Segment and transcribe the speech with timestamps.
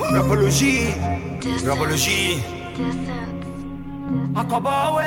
[0.00, 0.80] رابولوجي
[1.66, 2.36] رابولوجي
[4.36, 5.04] عقباوي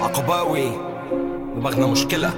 [0.00, 0.64] عقباوي
[1.56, 2.30] دماغنا مشكلة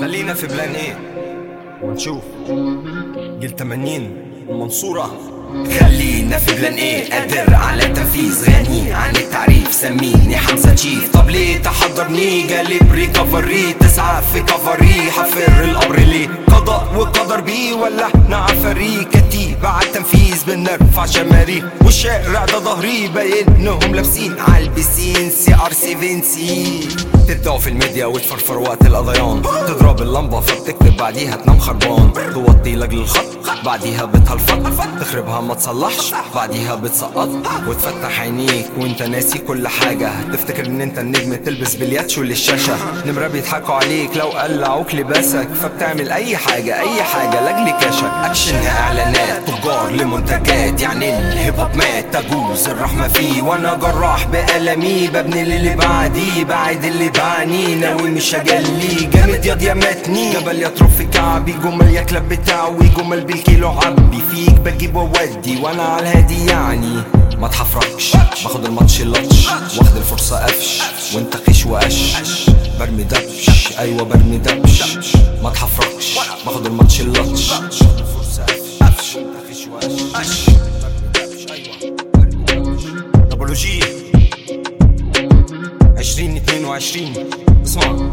[0.00, 0.98] خلينا في بلان إيه
[1.82, 2.22] ونشوف
[3.40, 4.16] جيل 80
[4.48, 5.10] المنصورة
[5.80, 9.51] خلينا في بلان إيه قادر على تنفيذ غني عن التعريف
[9.82, 16.88] سميني حمزة تشيف طب ليه تحضرني؟ جالب ريكفري تسعى في كفري حفر القبر ليه قضاء
[16.96, 24.34] وقدر بيه ولا إحنا عفاري كتيبة التنفيذ بنرفع شماري والشارع ده ظهري باين إنهم لابسين.
[24.40, 26.88] عالبسين سي آر 7 سي.
[27.28, 32.10] تبدأوا في الميديا وتفرفر وقت القضيان تضرب اللمبة فبتكتب بعديها تنام خربان.
[32.34, 33.41] توطي لاجل الخط.
[33.64, 36.14] بعديها بتهلفط تخربها ما تصلحش.
[36.34, 37.28] بعديها بتسقط.
[37.68, 40.10] وتفتح عينيك وانت ناسي كل حاجة.
[40.32, 45.48] تفتكر ان انت النجم تلبس بالياتشو للشاشة نمرة بيضحكوا عليك لو قلعوك لباسك.
[45.62, 48.04] فبتعمل أي حاجة أي حاجة لأجل كاشك.
[48.24, 48.61] أكشن.
[49.92, 52.16] لمنتجات يعني الهيب هوب مات.
[52.16, 55.06] تجوز الرحمة فيه وأنا جراح بألمي.
[55.08, 59.08] ببني اللي بعديه بعد اللي بعانيه ناوي مش هجلي.
[59.12, 64.22] جامد ياض يا متني جبل يطرب في كعبي جمل يا كلاب بتاعوي جمل بالكيلو عبي.
[64.30, 67.02] فيك بجيب وودي وأنا على الهادي يعني.
[67.38, 68.12] ما تحفركش.
[68.44, 69.46] باخد الماتش لطش
[69.78, 70.80] واخد الفرصة قفش.
[71.14, 72.16] وأنت خيش وقش.
[72.80, 73.50] برمي دبش.
[73.78, 74.82] أيوه برمي دبش.
[75.42, 76.18] ما تحفركش.
[76.46, 77.52] باخد الماتش لطش
[83.51, 83.79] رابولوجي
[85.97, 87.13] 2022
[87.63, 88.11] اسمع